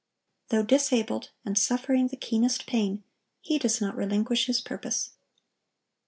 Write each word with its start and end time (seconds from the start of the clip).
Though 0.47 0.63
disabled, 0.63 1.29
and 1.45 1.55
suffering 1.55 2.07
the 2.07 2.15
keenest 2.17 2.65
pain, 2.65 3.03
he 3.39 3.59
does 3.59 3.79
not 3.79 3.95
relinquish 3.95 4.47
his 4.47 4.59
purpose. 4.59 5.11